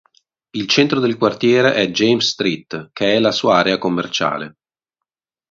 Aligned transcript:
Il 0.49 0.65
centro 0.67 0.99
del 0.99 1.15
quartiere 1.15 1.75
è 1.75 1.85
James 1.89 2.27
Street 2.29 2.89
che 2.91 3.13
è 3.13 3.19
la 3.19 3.31
sua 3.31 3.57
area 3.57 3.77
commerciale. 3.77 4.57